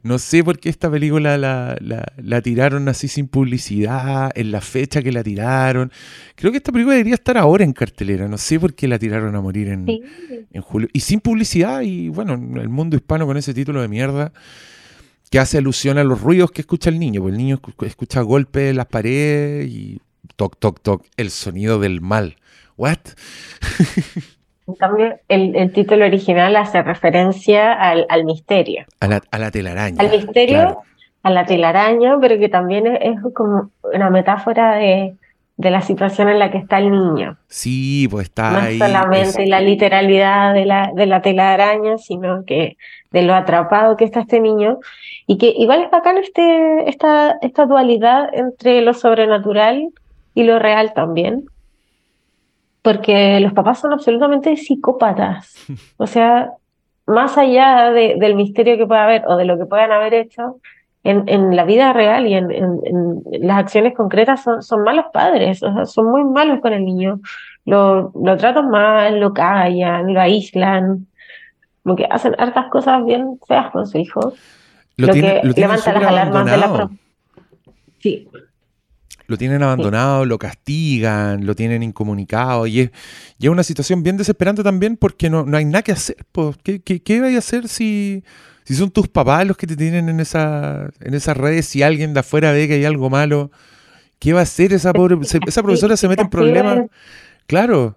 no 0.03 0.17
sé 0.19 0.43
por 0.43 0.59
qué 0.59 0.69
esta 0.69 0.89
película 0.89 1.37
la, 1.37 1.77
la- 1.81 2.05
la 2.17 2.41
tiraron 2.41 2.87
así 2.89 3.07
sin 3.07 3.27
publicidad, 3.27 4.31
en 4.35 4.51
la 4.51 4.61
fecha 4.61 5.01
que 5.01 5.11
la 5.11 5.23
tiraron. 5.23 5.91
Creo 6.35 6.51
que 6.51 6.57
esta 6.57 6.71
película 6.71 6.95
debería 6.95 7.15
estar 7.15 7.37
ahora 7.37 7.63
en 7.63 7.73
cartelera, 7.73 8.27
no 8.27 8.37
sé 8.37 8.59
por 8.59 8.73
qué 8.73 8.87
la 8.87 8.97
tiraron 8.99 9.35
a 9.35 9.41
morir 9.41 9.67
en, 9.69 9.85
Sí. 9.85 10.01
en 10.51 10.61
julio. 10.61 10.87
Y 10.93 11.01
sin 11.01 11.19
publicidad, 11.19 11.81
y 11.81 12.09
bueno, 12.09 12.33
el 12.33 12.69
mundo 12.69 12.95
hispano 12.95 13.25
con 13.25 13.37
ese 13.37 13.53
título 13.53 13.81
de 13.81 13.87
mierda 13.87 14.31
que 15.29 15.37
hace 15.39 15.57
alusión 15.59 15.97
a 15.97 16.03
los 16.03 16.21
ruidos 16.21 16.51
que 16.51 16.61
escucha 16.61 16.89
el 16.89 16.97
niño. 16.99 17.21
Pues 17.21 17.33
el 17.33 17.37
niño 17.37 17.59
escu- 17.61 17.85
escucha 17.85 18.21
golpes 18.21 18.71
en 18.71 18.77
las 18.77 18.87
paredes 18.87 19.67
y 19.69 20.01
toc, 20.35 20.57
toc, 20.57 20.81
toc, 20.81 21.05
el 21.17 21.29
sonido 21.29 21.79
del 21.79 22.01
mal. 22.01 22.37
¿What? 22.77 22.97
En 24.69 24.75
cambio, 24.75 25.19
el, 25.27 25.55
el 25.55 25.71
título 25.73 26.05
original 26.05 26.55
hace 26.55 26.81
referencia 26.83 27.73
al, 27.73 28.05
al 28.09 28.23
misterio. 28.25 28.85
A 28.99 29.07
la, 29.07 29.21
a 29.31 29.37
la 29.39 29.51
telaraña. 29.51 29.97
Al 30.01 30.11
misterio, 30.11 30.55
claro. 30.57 30.81
a 31.23 31.29
la 31.31 31.45
telaraña, 31.45 32.17
pero 32.21 32.37
que 32.37 32.49
también 32.49 32.85
es, 32.87 32.99
es 33.01 33.33
como 33.33 33.71
una 33.93 34.09
metáfora 34.09 34.75
de, 34.75 35.15
de 35.57 35.71
la 35.71 35.81
situación 35.81 36.29
en 36.29 36.39
la 36.39 36.51
que 36.51 36.57
está 36.59 36.77
el 36.77 36.91
niño. 36.91 37.37
Sí, 37.47 38.07
pues 38.11 38.25
está 38.27 38.51
No 38.51 38.59
ahí. 38.59 38.77
solamente 38.77 39.43
es- 39.43 39.49
la 39.49 39.59
literalidad 39.61 40.53
de 40.53 40.65
la, 40.65 40.91
de 40.93 41.05
la 41.05 41.21
telaraña, 41.21 41.97
sino 41.97 42.45
que 42.45 42.77
de 43.11 43.21
lo 43.23 43.33
atrapado 43.33 43.97
que 43.97 44.05
está 44.05 44.19
este 44.21 44.39
niño. 44.39 44.77
Y 45.25 45.37
que 45.37 45.53
igual 45.57 45.81
es 45.83 45.91
bacán 45.91 46.17
este, 46.17 46.89
esta, 46.89 47.37
esta 47.41 47.65
dualidad 47.65 48.29
entre 48.33 48.81
lo 48.81 48.93
sobrenatural 48.93 49.89
y 50.35 50.43
lo 50.43 50.59
real 50.59 50.93
también. 50.93 51.45
Porque 52.81 53.39
los 53.39 53.53
papás 53.53 53.79
son 53.79 53.91
absolutamente 53.93 54.55
psicópatas. 54.55 55.53
O 55.97 56.07
sea, 56.07 56.51
más 57.05 57.37
allá 57.37 57.91
de- 57.91 58.15
del 58.19 58.35
misterio 58.35 58.77
que 58.77 58.87
pueda 58.87 59.03
haber 59.03 59.23
o 59.27 59.35
de 59.35 59.45
lo 59.45 59.57
que 59.57 59.65
puedan 59.65 59.91
haber 59.91 60.13
hecho, 60.13 60.57
en, 61.03 61.23
en 61.27 61.55
la 61.55 61.63
vida 61.65 61.91
real 61.93 62.27
y 62.27 62.33
en, 62.33 62.51
en- 62.51 62.79
en 62.85 63.47
las 63.47 63.57
acciones 63.59 63.95
concretas 63.95 64.43
son, 64.43 64.61
son 64.61 64.83
malos 64.83 65.05
padres, 65.13 65.61
o 65.63 65.73
sea, 65.73 65.85
son 65.85 66.11
muy 66.11 66.23
malos 66.23 66.59
con 66.61 66.73
el 66.73 66.83
niño. 66.85 67.19
Lo, 67.65 68.11
lo 68.15 68.37
tratan 68.37 68.69
mal, 68.69 69.19
lo 69.19 69.33
callan, 69.33 70.13
lo 70.13 70.19
aíslan, 70.21 71.07
como 71.83 71.95
que 71.95 72.05
hacen 72.09 72.35
hartas 72.37 72.67
cosas 72.69 73.03
bien 73.05 73.39
feas 73.47 73.71
con 73.71 73.87
su 73.87 73.97
hijo, 73.97 74.33
lo, 74.97 75.07
lo 75.07 75.13
tiene- 75.13 75.41
que 75.41 75.47
lo 75.47 75.53
levanta 75.67 75.93
las 75.93 76.03
alarmas 76.11 76.45
de 76.45 76.57
la 76.57 76.67
Sí, 77.99 78.29
Lo 79.29 79.37
tienen 79.37 79.61
abandonado, 79.61 80.25
lo 80.25 80.39
castigan, 80.39 81.45
lo 81.45 81.55
tienen 81.55 81.83
incomunicado. 81.83 82.65
Y 82.65 82.79
es, 82.79 82.91
y 83.37 83.45
es 83.45 83.51
una 83.51 83.61
situación 83.61 84.01
bien 84.01 84.17
desesperante 84.17 84.63
también 84.63 84.97
porque 84.97 85.29
no, 85.29 85.45
no 85.45 85.55
hay 85.55 85.65
nada 85.65 85.83
que 85.83 85.91
hacer. 85.91 86.15
¿Qué, 86.63 86.81
qué, 86.81 87.03
qué 87.03 87.21
vais 87.21 87.35
a 87.35 87.37
hacer 87.37 87.67
si, 87.67 88.23
si 88.63 88.73
son 88.73 88.89
tus 88.89 89.07
papás 89.07 89.45
los 89.45 89.55
que 89.55 89.67
te 89.67 89.75
tienen 89.75 90.09
en, 90.09 90.19
esa, 90.19 90.89
en 90.99 91.13
esas 91.13 91.37
redes? 91.37 91.67
Si 91.67 91.83
alguien 91.83 92.15
de 92.15 92.21
afuera 92.21 92.51
ve 92.51 92.67
que 92.67 92.73
hay 92.73 92.85
algo 92.85 93.11
malo, 93.11 93.51
¿qué 94.17 94.33
va 94.33 94.39
a 94.39 94.43
hacer 94.43 94.73
esa 94.73 94.93
pobre... 94.93 95.15
esa 95.21 95.61
profesora 95.61 95.95
se 95.95 96.07
mete 96.07 96.23
en 96.23 96.29
problemas. 96.31 96.87
Claro, 97.45 97.95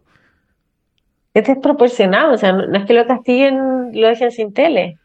es 1.35 1.47
desproporcionado, 1.47 2.35
o 2.35 2.37
sea, 2.37 2.53
no, 2.53 2.67
no 2.67 2.79
es 2.79 2.85
que 2.85 2.93
lo 2.93 3.07
castiguen, 3.07 3.91
lo 3.95 4.09
dejen 4.09 4.31
sin 4.31 4.53
tele. 4.53 4.99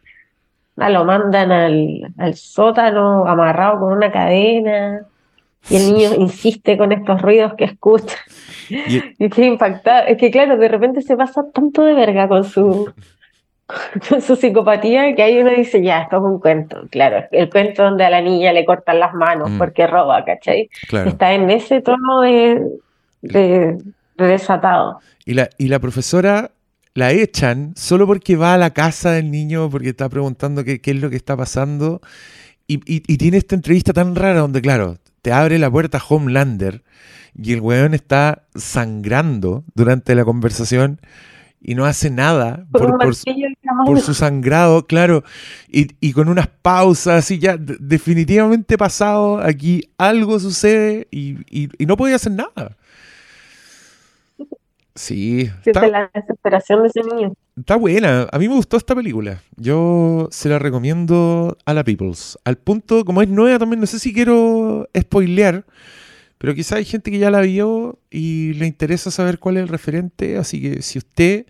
Ah, 0.75 0.89
lo 0.89 1.05
mandan 1.05 1.51
al, 1.51 2.13
al 2.17 2.35
sótano 2.35 3.25
amarrado 3.25 3.79
con 3.79 3.93
una 3.93 4.11
cadena 4.11 5.07
y 5.69 5.75
el 5.75 5.93
niño 5.93 6.09
insiste 6.17 6.77
con 6.77 6.91
estos 6.91 7.21
ruidos 7.21 7.53
que 7.57 7.65
escucha. 7.65 8.15
Y- 8.69 9.01
Y 9.25 9.29
qué 9.29 9.45
impactado. 9.45 10.07
Es 10.07 10.17
que 10.17 10.29
claro, 10.31 10.57
de 10.57 10.67
repente 10.67 11.01
se 11.01 11.15
pasa 11.17 11.45
tanto 11.53 11.83
de 11.83 11.93
verga 11.93 12.27
con 12.27 12.43
su, 12.43 12.91
con 14.09 14.21
su 14.21 14.35
psicopatía 14.35 15.13
que 15.15 15.23
ahí 15.23 15.37
uno 15.39 15.51
dice, 15.51 15.81
ya, 15.83 16.01
esto 16.03 16.17
es 16.17 16.23
un 16.23 16.39
cuento. 16.39 16.87
Claro, 16.89 17.25
el 17.31 17.49
cuento 17.49 17.83
donde 17.83 18.05
a 18.05 18.09
la 18.09 18.21
niña 18.21 18.53
le 18.53 18.65
cortan 18.65 18.99
las 18.99 19.13
manos 19.13 19.49
Mm. 19.51 19.57
porque 19.57 19.87
roba, 19.87 20.23
¿cachai? 20.25 20.69
claro. 20.87 21.09
Está 21.09 21.33
en 21.33 21.49
ese 21.49 21.81
tono 21.81 22.21
de, 22.21 22.61
de, 23.21 23.77
de 24.17 24.27
desatado. 24.27 24.99
Y 25.25 25.33
la, 25.33 25.49
y 25.57 25.67
la 25.67 25.79
profesora 25.79 26.51
la 26.93 27.11
echan 27.11 27.73
solo 27.75 28.07
porque 28.07 28.35
va 28.35 28.53
a 28.53 28.57
la 28.57 28.71
casa 28.71 29.11
del 29.11 29.29
niño, 29.29 29.69
porque 29.69 29.89
está 29.89 30.09
preguntando 30.09 30.63
qué, 30.63 30.81
qué 30.81 30.91
es 30.91 31.01
lo 31.01 31.09
que 31.09 31.15
está 31.17 31.35
pasando. 31.37 32.01
Y, 32.67 32.75
y- 32.91 33.03
y 33.07 33.17
tiene 33.17 33.37
esta 33.37 33.55
entrevista 33.55 33.93
tan 33.93 34.15
rara 34.15 34.39
donde, 34.39 34.61
claro, 34.61 34.95
te 35.21 35.31
abre 35.31 35.57
la 35.59 35.69
puerta 35.71 36.01
Homelander 36.07 36.83
y 37.35 37.53
el 37.53 37.61
weón 37.61 37.93
está 37.93 38.43
sangrando 38.55 39.63
durante 39.75 40.15
la 40.15 40.25
conversación 40.25 40.99
y 41.59 41.75
no 41.75 41.85
hace 41.85 42.09
nada 42.09 42.65
por, 42.71 43.15
su- 43.15 43.23
por 43.85 43.99
sangrado, 44.13 44.85
claro, 44.85 45.23
y, 45.67 45.87
y 45.99 46.13
con 46.13 46.29
unas 46.29 46.47
pausas, 46.47 47.29
y 47.31 47.39
ya 47.39 47.57
de- 47.57 47.77
definitivamente 47.79 48.77
pasado, 48.77 49.39
aquí 49.41 49.89
algo 49.97 50.39
sucede 50.39 51.07
y, 51.11 51.37
y- 51.49 51.69
y 51.77 51.85
no 51.87 51.97
podía 51.97 52.15
hacer 52.15 52.31
nada. 52.33 52.77
Sí, 54.97 55.51
Siente 55.61 55.69
está, 55.69 55.87
la 55.87 56.11
desesperación 56.11 56.81
de 56.81 56.89
ese 56.89 57.01
niño. 57.03 57.33
está 57.55 57.75
buena. 57.75 58.27
A 58.31 58.39
mí 58.39 58.49
me 58.49 58.55
gustó 58.55 58.77
esta 58.77 58.95
película. 58.95 59.41
Yo 59.55 60.27
se 60.31 60.49
la 60.49 60.57
recomiendo 60.57 61.55
a 61.65 61.73
la 61.75 61.83
Peoples. 61.83 62.37
Al 62.43 62.57
punto, 62.57 63.05
como 63.05 63.21
es 63.21 63.29
nueva 63.29 63.59
también, 63.59 63.79
no 63.79 63.85
sé 63.85 63.99
si 63.99 64.11
quiero 64.11 64.89
spoilear, 64.97 65.65
pero 66.39 66.55
quizá 66.55 66.77
hay 66.77 66.85
gente 66.85 67.11
que 67.11 67.19
ya 67.19 67.29
la 67.29 67.41
vio 67.41 67.99
y 68.09 68.53
le 68.53 68.65
interesa 68.65 69.11
saber 69.11 69.37
cuál 69.37 69.57
es 69.57 69.63
el 69.63 69.69
referente. 69.69 70.37
Así 70.37 70.59
que 70.61 70.81
si 70.81 70.97
usted 70.97 71.45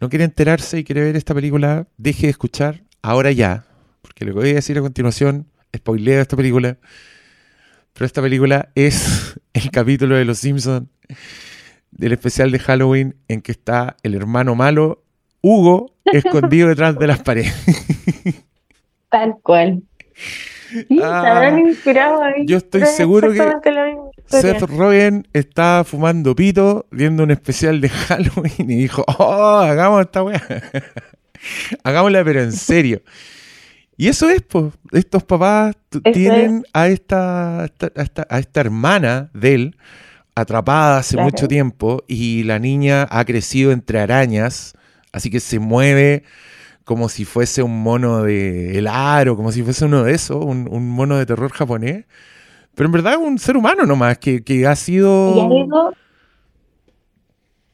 no 0.00 0.08
quiere 0.08 0.24
enterarse 0.24 0.78
y 0.78 0.84
quiere 0.84 1.02
ver 1.02 1.16
esta 1.16 1.34
película, 1.34 1.88
deje 1.96 2.28
de 2.28 2.30
escuchar 2.30 2.82
ahora 3.02 3.32
ya. 3.32 3.64
Porque 4.00 4.24
lo 4.24 4.32
que 4.32 4.38
voy 4.38 4.50
a 4.50 4.54
decir 4.54 4.78
a 4.78 4.80
continuación, 4.80 5.48
spoileo 5.76 6.20
esta 6.20 6.36
película. 6.36 6.78
Pero 7.94 8.06
esta 8.06 8.22
película 8.22 8.68
es 8.76 9.34
el 9.54 9.72
capítulo 9.72 10.14
de 10.14 10.24
Los 10.24 10.38
Simpsons 10.38 10.86
del 11.90 12.12
especial 12.12 12.50
de 12.50 12.58
Halloween 12.58 13.16
en 13.28 13.42
que 13.42 13.52
está 13.52 13.96
el 14.02 14.14
hermano 14.14 14.54
malo, 14.54 15.02
Hugo, 15.42 15.94
escondido 16.04 16.68
detrás 16.68 16.98
de 16.98 17.06
las 17.06 17.20
paredes. 17.22 17.54
Tal 19.10 19.34
cual. 19.42 19.82
Sí, 20.70 20.86
se 20.88 21.02
Ah, 21.02 21.36
habrán 21.36 21.58
inspirado 21.58 22.22
ahí. 22.22 22.46
yo 22.46 22.58
estoy 22.58 22.82
Es 22.82 22.94
seguro 22.96 23.32
que. 23.32 23.42
Seth 24.26 24.62
Rogen 24.62 25.26
estaba 25.32 25.82
fumando 25.82 26.36
pito, 26.36 26.86
viendo 26.92 27.24
un 27.24 27.32
especial 27.32 27.80
de 27.80 27.88
Halloween 27.88 28.70
y 28.70 28.76
dijo, 28.76 29.04
oh, 29.18 29.56
hagamos 29.58 30.02
esta 30.02 30.22
weá. 30.22 30.40
Hagámosla, 31.84 32.22
pero 32.24 32.40
en 32.42 32.52
serio. 32.52 33.02
Y 33.96 34.08
eso 34.08 34.30
es, 34.30 34.42
pues, 34.42 34.72
estos 34.92 35.24
papás 35.24 35.74
Eso 35.90 36.00
tienen 36.12 36.64
a 36.72 36.86
esta, 36.88 37.64
esta- 37.64 37.92
a 37.96 38.02
esta, 38.02 38.26
a 38.30 38.38
esta 38.38 38.60
hermana 38.60 39.30
de 39.34 39.54
él 39.54 39.76
atrapada 40.40 40.98
hace 40.98 41.14
Claro. 41.16 41.30
mucho 41.30 41.48
tiempo 41.48 42.02
y 42.08 42.42
la 42.44 42.58
niña 42.58 43.06
ha 43.10 43.24
crecido 43.24 43.72
entre 43.72 44.00
arañas, 44.00 44.74
así 45.12 45.30
que 45.30 45.40
se 45.40 45.58
mueve 45.58 46.24
como 46.84 47.08
si 47.08 47.24
fuese 47.24 47.62
un 47.62 47.82
mono 47.82 48.22
de 48.22 48.76
el 48.78 48.86
aro, 48.88 49.36
como 49.36 49.52
si 49.52 49.62
fuese 49.62 49.84
uno 49.84 50.02
de 50.02 50.12
esos, 50.12 50.44
un, 50.44 50.68
un 50.70 50.90
mono 50.90 51.16
de 51.16 51.26
terror 51.26 51.50
japonés. 51.52 52.04
Pero 52.74 52.86
en 52.86 52.92
verdad 52.92 53.12
es 53.14 53.18
un 53.18 53.38
ser 53.38 53.56
humano 53.56 53.84
nomás, 53.86 54.18
que, 54.18 54.42
que 54.42 54.66
ha 54.66 54.74
sido... 54.76 55.34
Y 55.36 55.40
algo, 55.62 55.92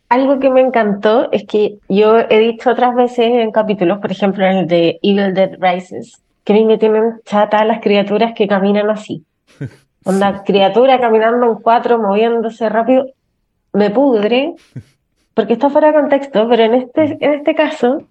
algo 0.09 0.39
que 0.39 0.51
me 0.51 0.61
encantó 0.61 1.31
es 1.33 1.45
que 1.47 1.79
yo 1.89 2.19
he 2.19 2.39
dicho 2.39 2.71
otras 2.71 2.95
veces 2.95 3.27
en 3.27 3.51
capítulos, 3.53 3.99
por 3.99 4.13
ejemplo 4.13 4.45
en 4.47 4.57
el 4.59 4.67
de 4.67 4.99
Evil 5.03 5.35
Dead 5.35 5.53
Rises, 5.61 6.23
que 6.45 6.53
a 6.53 6.57
mí 6.57 6.65
me 6.65 6.79
tienen 6.79 7.21
chata 7.25 7.65
las 7.65 7.81
criaturas 7.81 8.33
que 8.37 8.47
caminan 8.47 8.91
así. 8.91 9.25
Onda, 10.07 10.43
criatura 10.45 11.01
caminando 11.01 11.47
en 11.47 11.55
cuatro, 11.57 11.99
moviéndose 11.99 12.69
rápido, 12.69 13.07
me 13.73 13.91
pudre, 13.91 14.55
porque 15.35 15.53
está 15.55 15.69
fuera 15.69 15.89
de 15.89 15.95
contexto, 15.95 16.49
pero 16.49 16.63
en 16.63 16.75
este, 16.75 17.19
en 17.21 17.35
este 17.35 17.55
caso 17.55 18.03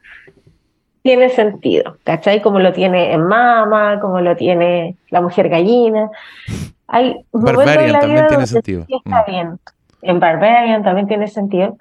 tiene 1.02 1.30
sentido, 1.30 1.98
¿cachai? 2.04 2.42
Como 2.42 2.60
lo 2.60 2.74
tiene 2.74 3.14
en 3.14 3.24
Mama, 3.26 4.00
como 4.02 4.20
lo 4.22 4.36
tiene 4.36 4.98
la 5.10 5.22
mujer 5.22 5.50
gallina. 5.50 6.10
Hay 6.88 7.16
Barbarian 7.32 7.92
la 7.94 8.00
también 8.00 8.20
vida 8.22 8.28
tiene 8.28 8.48
sentido. 8.48 8.86
sí 8.88 8.96
está 9.04 9.24
Mm. 9.28 9.32
bien. 9.32 9.60
En 10.02 10.20
Barbarian 10.20 10.84
también 10.84 11.08
tiene 11.08 11.28
sentido. 11.28 11.78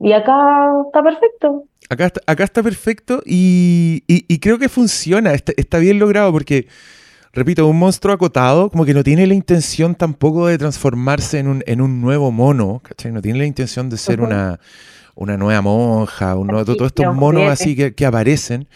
Y 0.00 0.12
acá 0.12 0.68
está 0.86 1.02
perfecto. 1.02 1.64
Acá 1.90 2.06
está, 2.06 2.20
acá 2.26 2.44
está 2.44 2.62
perfecto 2.62 3.22
y, 3.26 4.02
y- 4.06 4.24
y 4.28 4.38
creo 4.40 4.58
que 4.58 4.68
funciona, 4.68 5.32
está, 5.32 5.52
está 5.56 5.78
bien 5.78 5.98
logrado 5.98 6.32
porque, 6.32 6.68
repito, 7.34 7.66
un 7.66 7.78
monstruo 7.78 8.14
acotado 8.14 8.70
como 8.70 8.84
que 8.84 8.94
no 8.94 9.02
tiene 9.04 9.26
la 9.26 9.34
intención 9.34 9.94
tampoco 9.94 10.46
de 10.46 10.58
transformarse 10.58 11.38
en 11.38 11.48
un, 11.48 11.64
en 11.66 11.80
un 11.80 12.00
nuevo 12.00 12.30
mono, 12.30 12.80
¿cachai? 12.82 13.12
No 13.12 13.20
tiene 13.20 13.38
la 13.38 13.46
intención 13.46 13.90
de 13.90 13.96
ser 13.96 14.20
una, 14.20 14.60
una 15.14 15.36
nueva 15.36 15.60
monja, 15.62 16.36
un 16.36 16.46
nuevo- 16.48 16.64
todos 16.64 16.88
estos 16.88 17.14
monos 17.14 17.50
así 17.50 17.74
que, 17.76 17.94
que 17.94 18.06
aparecen, 18.06 18.66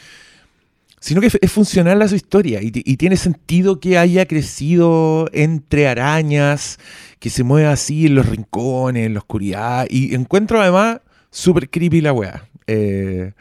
sino 1.00 1.20
que 1.20 1.28
es, 1.40 1.52
funcional 1.52 2.02
a 2.02 2.08
su 2.08 2.16
historia 2.16 2.60
y, 2.60 2.72
y 2.74 2.96
tiene 2.96 3.16
sentido 3.16 3.78
que 3.78 3.98
haya 3.98 4.26
crecido 4.26 5.28
entre 5.32 5.86
arañas, 5.86 6.78
que 7.20 7.30
se 7.30 7.44
mueva 7.44 7.72
así 7.72 8.06
en 8.06 8.16
los 8.16 8.26
rincones, 8.26 9.06
en 9.06 9.14
la 9.14 9.20
oscuridad 9.20 9.86
y 9.88 10.14
encuentro 10.14 10.60
además 10.60 11.00
súper 11.30 11.70
creepy 11.70 12.00
la 12.00 12.12
weá. 12.12 12.48
Eh, 12.66 13.32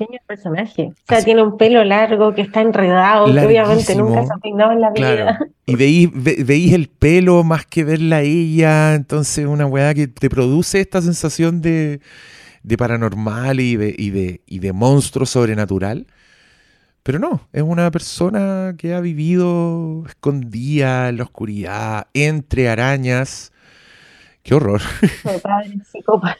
El 0.00 0.20
personaje. 0.26 0.90
O 0.92 0.94
sea, 1.08 1.18
Así- 1.18 1.24
tiene 1.26 1.42
un 1.42 1.56
pelo 1.56 1.82
largo 1.84 2.34
que 2.34 2.42
está 2.42 2.60
enredado, 2.60 3.26
que 3.32 3.40
obviamente 3.46 3.94
nunca 3.96 4.24
se 4.26 4.32
ha 4.32 4.36
peinado 4.38 4.72
en 4.72 4.80
la 4.80 4.90
vida. 4.90 5.38
Y 5.66 5.74
veís, 5.76 6.08
ve- 6.12 6.42
veís 6.44 6.72
el 6.72 6.88
pelo 6.88 7.42
más 7.44 7.66
que 7.66 7.84
verla 7.84 8.16
a 8.16 8.22
ella. 8.22 8.94
Entonces, 8.94 9.46
una 9.46 9.66
weá 9.66 9.94
que 9.94 10.06
te 10.08 10.28
produce 10.30 10.80
esta 10.80 11.02
sensación 11.02 11.60
de, 11.60 12.00
de 12.62 12.76
paranormal 12.76 13.60
y 13.60 13.76
de, 13.76 13.94
y, 13.96 14.10
de, 14.10 14.40
y 14.46 14.58
de 14.60 14.72
monstruo 14.72 15.26
sobrenatural. 15.26 16.06
Pero 17.02 17.18
no, 17.18 17.40
es 17.52 17.62
una 17.62 17.90
persona 17.90 18.74
que 18.76 18.92
ha 18.92 19.00
vivido 19.00 20.04
escondida 20.06 21.08
en 21.08 21.16
la 21.16 21.22
oscuridad, 21.24 22.06
entre 22.12 22.68
arañas. 22.68 23.52
Qué 24.42 24.54
horror. 24.54 24.80
Padre 25.42 25.78
psicópata. 25.90 26.36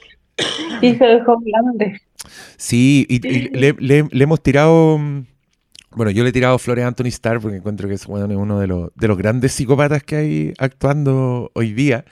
Hijo 0.82 1.04
de 1.04 1.22
Homelander. 1.26 2.00
Sí, 2.56 3.06
y, 3.08 3.26
y 3.26 3.48
le, 3.50 3.74
le- 3.78 4.08
le 4.10 4.24
hemos 4.24 4.42
tirado. 4.42 4.98
mm, 4.98 5.24
Bueno, 5.92 6.10
yo 6.10 6.22
le 6.22 6.30
he 6.30 6.32
tirado 6.32 6.58
flores 6.58 6.84
a 6.84 6.88
Anthony 6.88 7.06
Starr 7.08 7.40
porque 7.40 7.56
encuentro 7.56 7.88
que 7.88 7.94
es, 7.94 8.02
es 8.02 8.08
uno 8.08 8.58
de 8.60 8.66
los, 8.66 8.90
de 8.94 9.08
los 9.08 9.16
grandes 9.18 9.52
psicópatas 9.52 10.02
que 10.02 10.16
hay 10.16 10.54
actuando 10.58 11.50
hoy 11.54 11.72
día. 11.72 12.04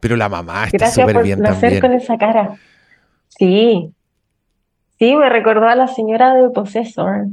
Pero 0.00 0.16
la 0.16 0.28
mamá 0.28 0.64
está 0.64 0.78
Gracias 0.78 0.94
súper 1.04 1.14
por 1.14 1.24
bien 1.24 1.42
también. 1.42 1.80
con 1.80 1.92
esa 1.92 2.18
cara. 2.18 2.56
Sí. 3.28 3.92
Sí, 4.98 5.16
me 5.16 5.28
recordó 5.28 5.66
a 5.68 5.74
la 5.76 5.86
señora 5.88 6.34
de 6.34 6.48
Possessor. 6.50 7.26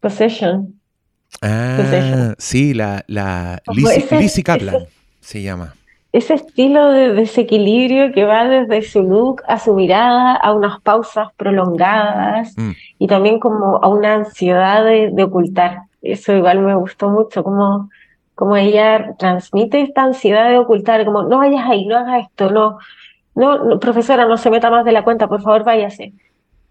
Possession. 0.00 0.74
Ah, 1.40 1.76
Possession. 1.80 2.34
sí, 2.38 2.74
la, 2.74 3.04
la 3.06 3.62
Lizzie, 3.72 4.06
Lizzie 4.20 4.42
Kaplan 4.44 4.74
ese- 4.76 4.88
se 5.20 5.42
llama. 5.42 5.74
Ese 6.12 6.34
estilo 6.34 6.90
de 6.90 7.12
desequilibrio 7.12 8.12
que 8.12 8.24
va 8.24 8.44
desde 8.48 8.82
su 8.82 9.02
look 9.02 9.42
a 9.46 9.58
su 9.58 9.74
mirada, 9.74 10.34
a 10.34 10.52
unas 10.52 10.80
pausas 10.80 11.28
prolongadas 11.36 12.56
Mm. 12.56 12.70
y 12.98 13.06
también 13.06 13.38
como 13.38 13.76
a 13.82 13.88
una 13.88 14.14
ansiedad 14.14 14.84
de, 14.84 15.10
de 15.12 15.22
ocultar. 15.22 15.82
Eso 16.02 16.32
igual 16.32 16.60
me 16.60 16.74
gustó 16.74 17.10
mucho, 17.10 17.44
como, 17.44 17.90
como 18.34 18.56
ella 18.56 19.14
transmite 19.18 19.82
esta 19.82 20.02
ansiedad 20.02 20.48
de 20.48 20.58
ocultar, 20.58 21.04
como 21.04 21.22
no 21.24 21.38
vayas 21.38 21.64
ahí, 21.68 21.86
no 21.86 21.96
hagas 21.98 22.24
esto, 22.24 22.50
no, 22.50 22.78
no, 23.34 23.62
no, 23.64 23.78
profesora, 23.78 24.24
no 24.26 24.36
se 24.36 24.50
meta 24.50 24.70
más 24.70 24.84
de 24.84 24.92
la 24.92 25.04
cuenta, 25.04 25.28
por 25.28 25.42
favor, 25.42 25.62
váyase. 25.62 26.14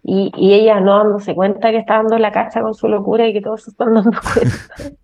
Y, 0.02 0.32
y 0.36 0.54
ella 0.54 0.80
no 0.80 0.98
dándose 0.98 1.34
cuenta 1.34 1.70
que 1.70 1.78
está 1.78 1.94
dando 1.96 2.18
la 2.18 2.32
cacha 2.32 2.60
con 2.62 2.74
su 2.74 2.88
locura 2.88 3.26
y 3.26 3.32
que 3.32 3.40
todos 3.40 3.62
se 3.62 3.70
están 3.70 3.94
dando 3.94 4.10
cuenta. 4.34 4.96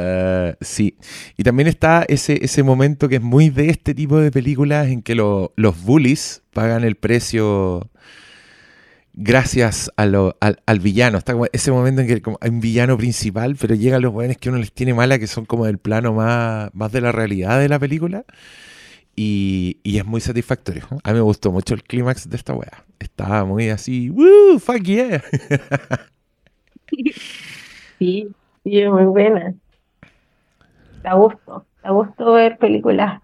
Ah, 0.00 0.54
sí. 0.60 0.96
Y 1.36 1.42
también 1.42 1.66
está 1.68 2.04
ese, 2.08 2.44
ese 2.44 2.62
momento 2.62 3.08
que 3.08 3.16
es 3.16 3.22
muy 3.22 3.50
de 3.50 3.70
este 3.70 3.94
tipo 3.94 4.18
de 4.18 4.30
películas 4.30 4.88
en 4.88 5.02
que 5.02 5.14
lo- 5.16 5.52
los 5.56 5.82
bullies 5.82 6.42
pagan 6.52 6.84
el 6.84 6.94
precio 6.96 7.90
gracias 9.14 9.90
al, 9.96 10.36
al 10.40 10.80
villano. 10.80 11.18
Está 11.18 11.32
como 11.32 11.46
ese 11.52 11.72
momento 11.72 12.02
en 12.02 12.06
que 12.08 12.22
como 12.22 12.38
hay 12.40 12.50
un 12.50 12.60
villano 12.60 12.96
principal, 12.96 13.56
pero 13.60 13.74
llegan 13.74 14.02
los 14.02 14.12
buenos 14.12 14.36
que 14.36 14.48
uno 14.48 14.58
les 14.58 14.72
tiene 14.72 14.94
mala, 14.94 15.18
que 15.18 15.26
son 15.26 15.44
como 15.44 15.66
del 15.66 15.78
plano 15.78 16.12
más, 16.14 16.70
más 16.74 16.92
de 16.92 17.00
la 17.00 17.12
realidad 17.12 17.58
de 17.58 17.68
la 17.68 17.78
película. 17.78 18.24
Y, 19.16 19.78
y 19.82 19.98
es 19.98 20.06
muy 20.06 20.20
satisfactorio. 20.20 20.86
A 21.04 21.10
mí 21.10 21.16
me 21.16 21.22
gustó 21.22 21.52
mucho 21.52 21.74
el 21.74 21.82
clímax 21.84 22.30
de 22.30 22.36
esta 22.36 22.54
weá. 22.54 22.84
Estaba 23.00 23.44
muy 23.44 23.70
así, 23.70 24.10
¡Woo! 24.10 24.58
¡Fuck 24.60 24.82
yeah! 24.84 25.22
Sí, 27.98 28.34
sí, 28.64 28.84
muy 28.88 29.04
buena. 29.06 29.54
Da 31.02 31.14
gusto, 31.14 31.64
da 31.82 31.90
gusto 31.90 32.32
ver 32.32 32.58
películas 32.58 33.20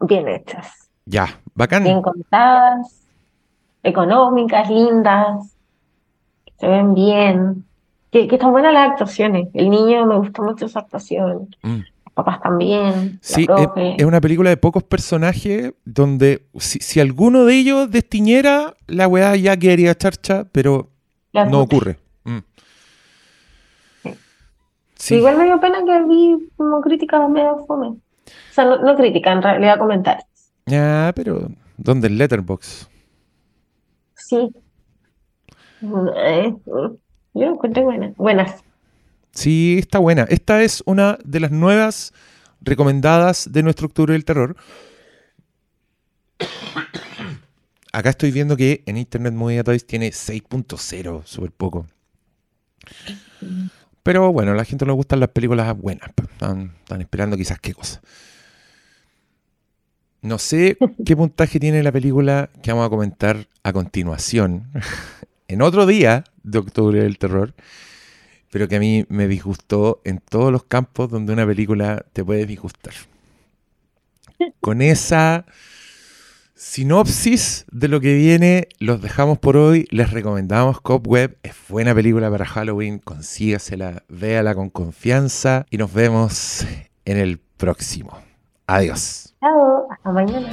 bien 0.00 0.28
hechas, 0.28 0.90
ya, 1.06 1.40
bacán. 1.54 1.84
bien 1.84 2.02
contadas, 2.02 3.06
económicas, 3.82 4.68
lindas, 4.68 5.56
que 6.44 6.52
se 6.58 6.66
ven 6.68 6.94
bien, 6.94 7.64
que, 8.10 8.28
que 8.28 8.34
están 8.36 8.52
buenas 8.52 8.72
las 8.74 8.90
actuaciones. 8.90 9.48
El 9.54 9.70
niño 9.70 10.06
me 10.06 10.16
gustó 10.18 10.42
mucho 10.42 10.68
su 10.68 10.78
actuación, 10.78 11.54
Mm. 11.62 11.78
los 12.04 12.14
papás 12.14 12.40
también, 12.42 13.18
Sí, 13.22 13.46
es, 13.96 14.04
una 14.04 14.20
película 14.20 14.50
de 14.50 14.56
pocos 14.56 14.82
personajes 14.82 15.72
donde 15.84 16.46
si, 16.58 16.78
si 16.80 17.00
alguno 17.00 17.44
de 17.44 17.54
ellos 17.54 17.90
destiñera, 17.90 18.74
la 18.86 19.08
weá 19.08 19.34
ya 19.36 19.56
quedaría 19.56 19.94
charcha, 19.94 20.44
pero 20.52 20.90
no 21.32 21.60
ocurre. 21.60 21.98
Mm. 22.24 22.38
Sí, 25.02 25.16
Igual 25.16 25.36
me 25.36 25.46
dio 25.46 25.58
pena 25.58 25.84
que 25.84 26.04
vi 26.04 26.48
como 26.56 26.80
críticas 26.80 27.28
medio 27.28 27.66
fome. 27.66 27.88
O 27.88 27.98
sea, 28.52 28.64
no, 28.66 28.78
no 28.82 28.94
crítica, 28.94 29.32
en 29.32 29.42
realidad 29.42 29.76
comentarios. 29.76 30.24
ya, 30.64 31.10
pero 31.16 31.50
¿dónde 31.76 32.06
el 32.06 32.16
Letterbox? 32.18 32.88
Sí. 34.14 34.48
Eh, 35.82 36.54
yo 36.64 37.00
lo 37.34 37.52
encuentro 37.52 37.82
buenas. 37.82 38.16
Buenas. 38.16 38.62
Sí, 39.32 39.78
está 39.80 39.98
buena. 39.98 40.22
Esta 40.28 40.62
es 40.62 40.84
una 40.86 41.18
de 41.24 41.40
las 41.40 41.50
nuevas 41.50 42.12
recomendadas 42.60 43.50
de 43.50 43.64
nuestro 43.64 43.88
Octubre 43.88 44.12
del 44.12 44.24
Terror. 44.24 44.54
Acá 47.92 48.10
estoy 48.10 48.30
viendo 48.30 48.56
que 48.56 48.84
en 48.86 48.98
Internet 48.98 49.34
Movie 49.34 49.56
Database 49.56 49.84
tiene 49.84 50.10
6.0, 50.10 51.24
súper 51.24 51.50
poco. 51.50 51.86
Pero 54.02 54.32
bueno, 54.32 54.52
a 54.52 54.54
la 54.54 54.64
gente 54.64 54.84
no 54.84 54.92
le 54.92 54.96
gustan 54.96 55.20
las 55.20 55.30
películas 55.30 55.76
buenas. 55.76 56.10
pues. 56.14 56.28
Están, 56.30 56.74
están 56.80 57.00
esperando 57.00 57.36
quizás 57.36 57.58
qué 57.58 57.74
cosa. 57.74 58.00
No 60.20 60.38
sé 60.38 60.76
qué 61.04 61.16
puntaje 61.16 61.60
tiene 61.60 61.82
la 61.82 61.92
película 61.92 62.50
que 62.62 62.72
vamos 62.72 62.86
a 62.86 62.90
comentar 62.90 63.46
a 63.62 63.72
continuación. 63.72 64.70
en 65.48 65.62
otro 65.62 65.86
día 65.86 66.24
de 66.42 66.58
Octubre 66.58 67.02
del 67.02 67.18
Terror 67.18 67.54
pero 68.52 68.68
que 68.68 68.76
a 68.76 68.80
mí 68.80 69.06
me 69.08 69.28
disgustó 69.28 70.02
en 70.04 70.18
todos 70.18 70.52
los 70.52 70.64
campos 70.64 71.10
donde 71.10 71.32
una 71.32 71.46
película 71.46 72.04
te 72.12 72.22
puede 72.22 72.44
disgustar. 72.44 72.92
Con 74.60 74.82
esa 74.82 75.46
sinopsis 76.62 77.66
de 77.72 77.88
lo 77.88 78.00
que 78.00 78.14
viene, 78.14 78.68
los 78.78 79.02
dejamos 79.02 79.38
por 79.38 79.56
hoy. 79.56 79.86
Les 79.90 80.10
recomendamos 80.10 80.80
Cobweb. 80.80 81.36
Es 81.42 81.54
buena 81.68 81.92
película 81.94 82.30
para 82.30 82.46
Halloween. 82.46 83.00
Consígasela, 83.00 84.04
véala 84.08 84.54
con 84.54 84.70
confianza 84.70 85.66
y 85.70 85.76
nos 85.76 85.92
vemos 85.92 86.64
en 87.04 87.18
el 87.18 87.40
próximo. 87.56 88.16
Adiós. 88.66 89.34
Chao, 89.40 89.88
hasta 89.90 90.12
mañana. 90.12 90.50